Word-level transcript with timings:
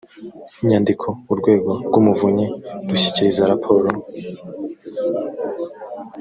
nyandiko 0.67 1.07
urwego 1.31 1.71
rw 1.87 1.93
umuvunyi 2.01 2.45
rushyikiriza 2.89 3.49
raporo 3.51 3.89